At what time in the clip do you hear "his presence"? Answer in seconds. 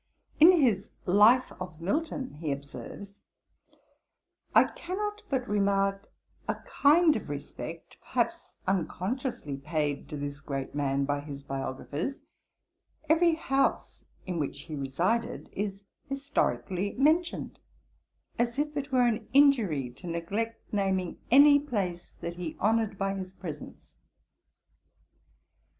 23.13-23.93